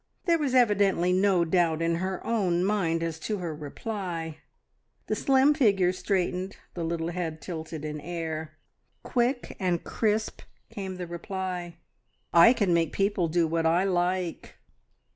[0.25, 4.37] There was evidently no doubt in her own mind as to her reply.
[5.05, 8.57] The slim figure straightened, the little head tilted in air.
[9.03, 10.41] Quick and crisp
[10.71, 11.77] came the reply
[12.33, 14.55] "I can make people do what I like!"